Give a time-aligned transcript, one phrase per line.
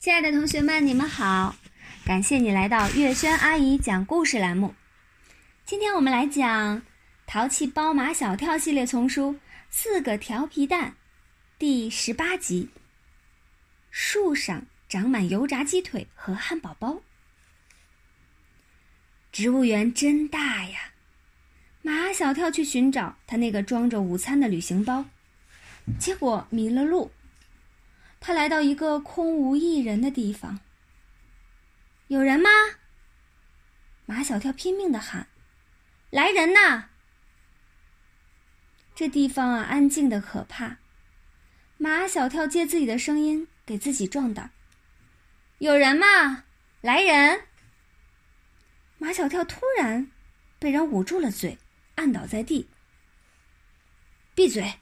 [0.00, 1.54] 亲爱的同学们，你们好！
[2.06, 4.74] 感谢你来到月轩阿姨讲故事栏目。
[5.66, 6.78] 今天我们来讲
[7.26, 9.34] 《淘气包马小跳》系列丛书
[9.68, 10.92] 《四个调皮蛋》
[11.58, 12.70] 第十八集。
[13.90, 17.02] 树上长满油炸鸡腿和汉堡包。
[19.30, 20.92] 植物园真大呀！
[21.82, 25.04] 马小跳去寻找他那个装着午餐的旅行包，
[25.98, 27.10] 结果迷了路。
[28.20, 30.60] 他来到一个空无一人的地方。
[32.08, 32.50] 有人吗？
[34.06, 35.28] 马小跳拼命的喊
[36.10, 36.90] ：“来人呐！”
[38.94, 40.76] 这地方啊，安静的可怕。
[41.78, 44.50] 马小跳借自己的声音给自己壮胆
[45.58, 46.44] ：“有人吗？
[46.80, 47.44] 来人！”
[48.98, 50.10] 马小跳突然
[50.58, 51.56] 被人捂住了嘴，
[51.94, 52.68] 按倒在地。
[54.34, 54.74] 闭嘴！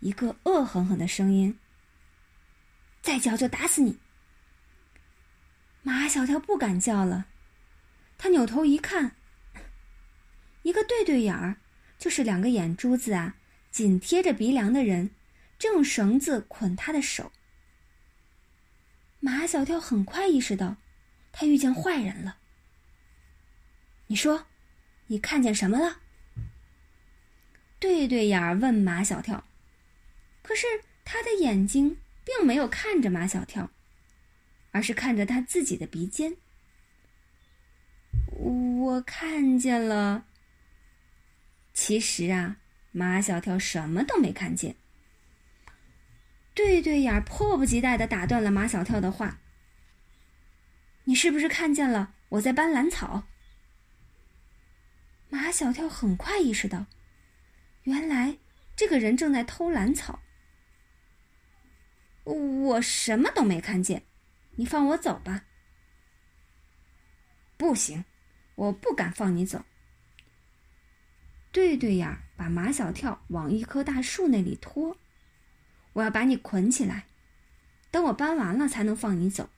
[0.00, 1.58] 一个恶狠狠的声音。
[3.06, 4.00] 再叫就打死你！
[5.84, 7.26] 马小跳不敢叫了，
[8.18, 9.14] 他扭头一看，
[10.62, 11.58] 一个对对眼儿，
[12.00, 13.36] 就是两个眼珠子啊，
[13.70, 15.12] 紧贴着鼻梁的人，
[15.56, 17.30] 正用绳子捆他的手。
[19.20, 20.78] 马小跳很快意识到，
[21.30, 22.38] 他遇见坏人了。
[24.08, 24.46] 你说，
[25.06, 26.00] 你看见什么了？
[27.78, 29.44] 对对眼儿问马小跳，
[30.42, 30.66] 可是
[31.04, 31.98] 他的眼睛。
[32.26, 33.70] 并没有看着马小跳，
[34.72, 36.36] 而是看着他自己的鼻尖。
[38.36, 40.26] 我看见了。
[41.72, 42.56] 其实啊，
[42.90, 44.74] 马小跳什么都没看见。
[46.52, 49.38] 对对眼迫不及待的打断了马小跳的话
[51.04, 53.24] ：“你是不是看见了我在搬兰草？”
[55.30, 56.86] 马小跳很快意识到，
[57.84, 58.38] 原来
[58.74, 60.20] 这个人正在偷兰草。
[62.34, 64.02] 我什么都没看见，
[64.56, 65.44] 你放我走吧。
[67.56, 68.04] 不行，
[68.56, 69.64] 我不敢放你走。
[71.52, 74.98] 对对眼把马小跳往一棵大树那里拖，
[75.94, 77.06] 我要把你捆起来，
[77.90, 79.48] 等我搬完了才能放你走。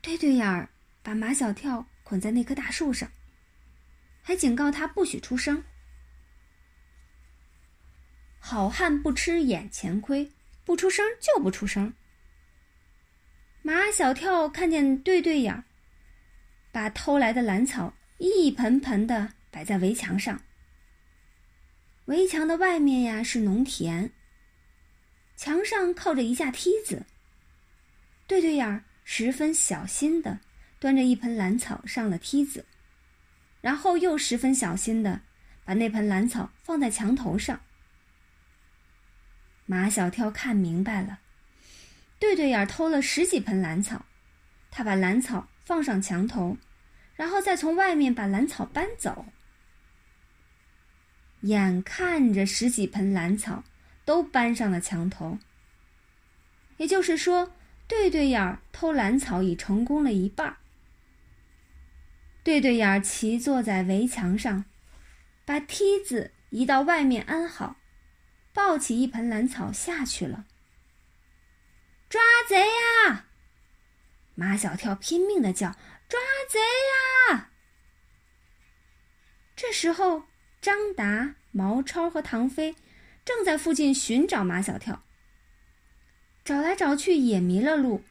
[0.00, 0.70] 对对眼儿
[1.02, 3.12] 把马小跳捆在那棵大树上，
[4.22, 5.62] 还警告他不许出声。
[8.38, 10.32] 好汉不吃眼前亏。
[10.66, 11.94] 不出声就不出声。
[13.62, 15.64] 马小跳看见对对眼儿，
[16.72, 20.42] 把偷来的兰草一盆盆的摆在围墙上。
[22.06, 24.10] 围墙的外面呀是农田，
[25.36, 27.06] 墙上靠着一架梯子。
[28.26, 30.40] 对对眼儿十分小心的
[30.80, 32.66] 端着一盆兰草上了梯子，
[33.60, 35.20] 然后又十分小心的
[35.64, 37.60] 把那盆兰草放在墙头上。
[39.66, 41.18] 马小跳看明白了，
[42.18, 44.06] 对对眼偷了十几盆兰草，
[44.70, 46.56] 他把兰草放上墙头，
[47.16, 49.26] 然后再从外面把兰草搬走。
[51.40, 53.64] 眼看着十几盆兰草
[54.04, 55.38] 都搬上了墙头，
[56.76, 57.52] 也就是说，
[57.88, 60.56] 对对眼偷兰草已成功了一半。
[62.42, 64.64] 对对眼骑坐在围墙上，
[65.44, 67.76] 把梯子移到外面安好。
[68.56, 70.46] 抱起一盆兰草下去了。
[72.08, 73.26] 抓贼呀！
[74.34, 75.72] 马小跳拼命的叫
[76.08, 76.18] ：“抓
[76.48, 76.58] 贼
[77.28, 77.50] 呀！”
[79.54, 80.22] 这时候，
[80.62, 82.74] 张达、毛超和唐飞
[83.26, 85.04] 正在附近寻找马小跳。
[86.42, 88.04] 找来找去也迷了路。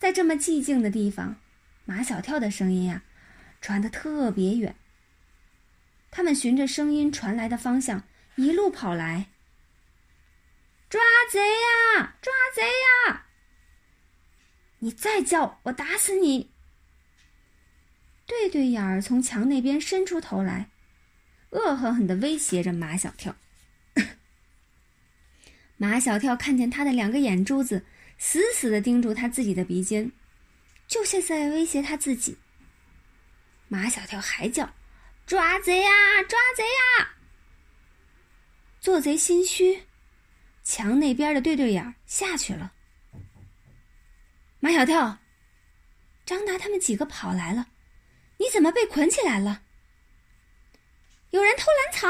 [0.00, 1.36] 在这么寂静的地方，
[1.84, 3.04] 马小跳的声音呀，
[3.60, 4.74] 传得特别远。
[6.10, 8.02] 他们循着声音传来的方向。
[8.36, 9.26] 一路跑来，
[10.88, 11.00] 抓
[11.30, 12.16] 贼呀！
[12.20, 13.26] 抓贼呀！
[14.78, 16.50] 你再叫我打死你！
[18.26, 20.70] 对对眼儿从墙那边伸出头来，
[21.50, 23.36] 恶狠狠的威胁着马小跳。
[25.76, 27.84] 马小跳看见他的两个眼珠子
[28.18, 30.10] 死死的盯住他自己的鼻尖，
[30.88, 32.38] 就像在威胁他自己。
[33.68, 34.74] 马小跳还叫
[35.26, 35.90] ：“抓贼呀！
[36.28, 37.16] 抓贼呀！”
[38.82, 39.84] 做贼心虚，
[40.64, 42.72] 墙那边的对对眼下去了。
[44.58, 45.20] 马小跳、
[46.26, 47.68] 张达他们几个跑来了，
[48.38, 49.62] 你怎么被捆起来了？
[51.30, 52.08] 有人偷蓝草。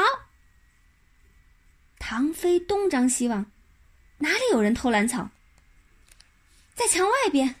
[1.99, 3.51] 唐飞东张西望，
[4.17, 5.29] 哪里有人偷蓝草？
[6.73, 7.53] 在墙外边。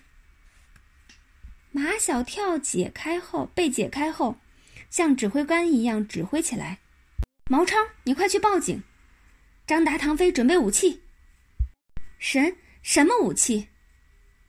[1.69, 4.37] 马小跳解开后被解开后，
[4.89, 6.79] 像指挥官一样指挥起来。
[7.45, 8.83] 毛超，你快去报警。
[9.65, 11.01] 张达、唐飞准备武器。
[12.19, 13.69] 神，什么武器？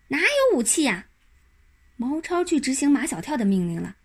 [0.08, 1.06] 哪有武器呀？
[1.96, 3.96] 毛超去执行马小跳的命令了，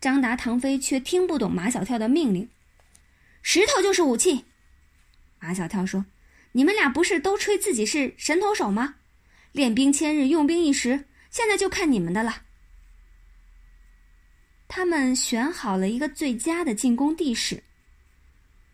[0.00, 2.48] 张达、唐飞却听不懂马小跳的命令。
[3.42, 4.44] 石头就是武器。
[5.38, 6.04] 马小跳说
[6.52, 8.96] ：“你们俩不是都吹自己是神投手吗？
[9.52, 12.42] 练兵千日，用兵一时，现在就看你们的了。”
[14.68, 17.64] 他们选好了一个最佳的进攻地势。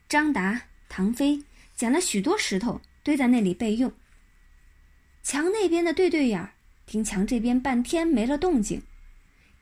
[0.09, 1.41] 张达、唐飞
[1.77, 3.93] 捡了许多石头堆在那里备用。
[5.23, 6.51] 墙那边的对对眼
[6.87, 8.83] 听墙这边半天没了动静，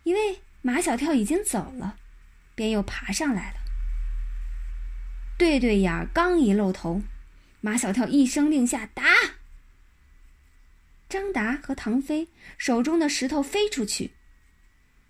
[0.04, 1.98] 因为马小跳已经走了，
[2.54, 3.56] 便又爬上来了。
[5.36, 7.02] 对对眼刚一露头，
[7.60, 9.02] 马小跳一声令下，打。
[11.08, 14.12] 张达和唐飞手中的石头飞出去。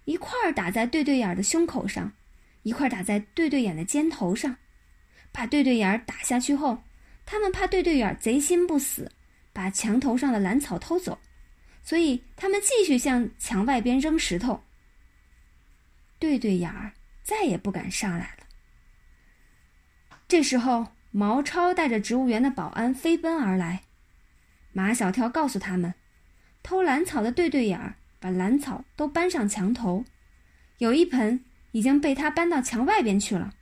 [0.04, 2.12] 一块儿打在对对眼的胸口上，
[2.62, 4.56] 一块打在对对眼的肩头上，
[5.32, 6.82] 把对对眼打下去后，
[7.26, 9.11] 他们怕对对眼贼心不死，
[9.53, 11.19] 把墙头上的兰草偷走，
[11.82, 14.62] 所以他们继续向墙外边扔石头。
[16.19, 16.93] 对对眼儿
[17.23, 18.47] 再也不敢上来了。
[20.26, 23.82] 这时候，毛超带着植物园的保安飞奔而来，
[24.73, 25.94] 马小跳告诉他们，
[26.62, 27.97] 偷兰草的对对眼儿。
[28.21, 30.03] 把兰草都搬上墙头，
[30.79, 33.53] 有一盆已经被他搬到墙外边去了。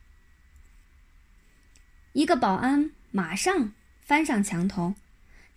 [2.12, 4.94] 一个保安马上翻上墙头，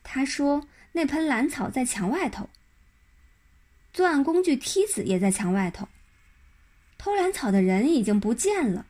[0.04, 2.50] 他说：“那盆兰草在墙外头，
[3.92, 5.88] 作案工具梯子也在墙外头，
[6.98, 8.86] 偷兰草的人已经不见了。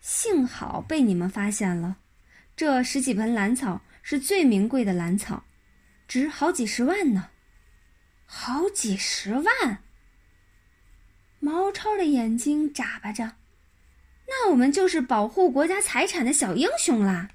[0.00, 1.98] 幸好被你们发现了，
[2.56, 5.44] 这十几盆兰草是最名贵的兰草，
[6.08, 7.28] 值好几十万呢。”
[8.34, 9.82] 好几十万！
[11.38, 13.36] 毛超的眼睛眨巴着，
[14.44, 17.28] 那我们就是保护国家财产的小英雄啦！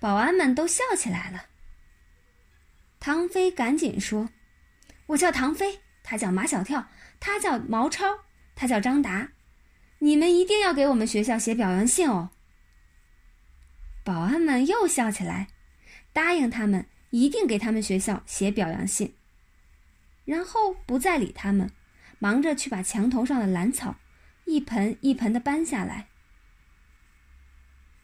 [0.00, 1.48] 保安们都笑起来了。
[2.98, 4.30] 唐飞赶紧说
[5.08, 6.88] ：“我叫唐飞，他叫马小跳，
[7.20, 8.20] 他叫毛超，
[8.54, 9.32] 他叫张达，
[9.98, 12.30] 你们一定要给我们学校写表扬信哦！”
[14.02, 15.48] 保安们又笑起来，
[16.14, 16.86] 答应他们。
[17.10, 19.14] 一定给他们学校写表扬信，
[20.24, 21.70] 然后不再理他们，
[22.22, 23.96] 忙着去把墙头上的兰草
[24.44, 26.06] 一盆一盆的搬下来。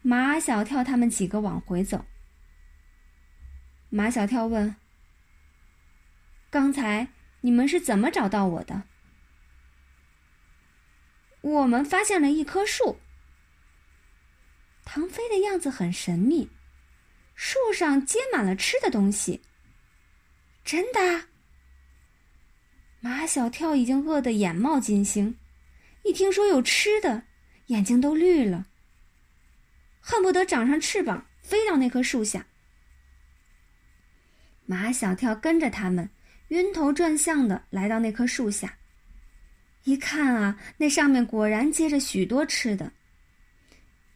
[0.01, 2.05] 马小跳他们几个往回走。
[3.87, 4.75] 马小跳问
[6.51, 7.07] ：“刚才
[7.39, 8.83] 你们是怎么找到我的？”
[11.39, 12.99] 我们发现了一棵树。
[14.83, 16.49] 唐飞的样子很神秘。
[17.35, 19.39] 树上结满了吃的东西。
[20.65, 21.29] 真的？
[23.01, 25.37] 马小跳已经饿得眼冒金星，
[26.03, 27.23] 一听说有吃的，
[27.67, 28.67] 眼睛都绿了，
[29.99, 32.45] 恨不得长上翅膀飞到那棵树下。
[34.65, 36.09] 马小跳跟着他们，
[36.49, 38.77] 晕头转向的来到那棵树下，
[39.85, 42.91] 一看啊，那上面果然结着许多吃的，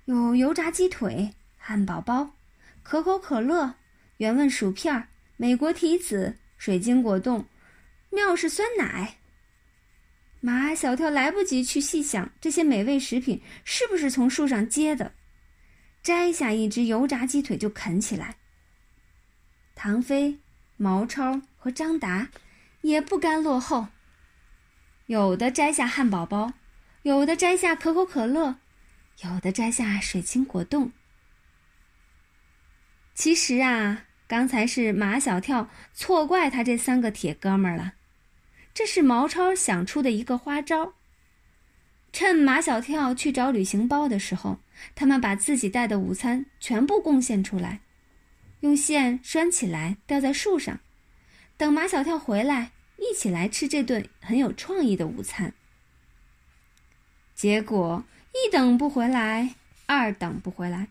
[0.05, 2.35] 有油炸鸡腿、汉堡包。
[2.83, 3.75] 可口可乐、
[4.17, 5.07] 原味薯片、
[5.37, 7.47] 美国提子、水晶果冻、
[8.13, 9.17] 妙是酸奶。
[10.39, 15.13] 马小跳来不及去细想这些美味食品是不是从树上接的，
[16.01, 18.35] 摘下一只油炸鸡腿就啃起来。
[19.73, 20.39] 唐飞、
[20.75, 22.29] 毛超和张达
[22.81, 23.87] 也不甘落后，
[25.05, 26.53] 有的摘下汉堡包，
[27.03, 28.57] 有的摘下可口可乐，
[29.23, 30.91] 有的摘下水晶果冻。
[33.15, 37.93] 其实啊，刚才是马小跳错怪他这三个铁哥们儿了，
[38.73, 40.93] 这是毛超想出的一个花招。
[42.11, 44.59] 趁马小跳去找旅行包的时候，
[44.93, 47.81] 他们把自己带的午餐全部贡献出来，
[48.59, 50.79] 用线拴起来吊在树上，
[51.57, 55.53] 等马小跳回来一起来吃这顿很有创意的午餐。
[57.33, 59.55] 结果一等不回来，
[59.87, 60.87] 二等不回来。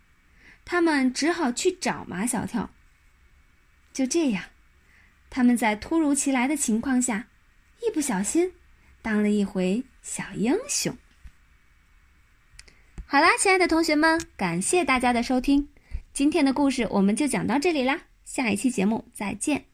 [0.65, 2.71] 他们只好去找马小跳。
[3.93, 4.45] 就这样，
[5.31, 7.29] 他们在突如其来的情况下，
[7.87, 8.53] 一不小心
[9.03, 10.97] 当了一回小英雄。
[13.05, 15.69] 好啦，亲爱的同学们，感谢大家的收听，
[16.13, 19.72] 今天的故事我们就讲到这里啦，下一期节目再见。